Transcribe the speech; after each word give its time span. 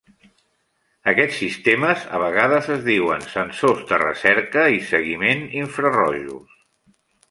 Aquest 1.11 1.35
sistemes 1.39 2.07
a 2.17 2.23
vegades 2.25 2.71
es 2.77 2.83
diuen 2.89 3.29
sensors 3.37 3.87
de 3.95 4.03
recerca 4.07 4.67
i 4.81 4.85
seguiment 4.93 5.49
infrarojos. 5.65 6.63